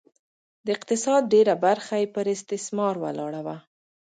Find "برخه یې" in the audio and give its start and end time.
1.65-2.07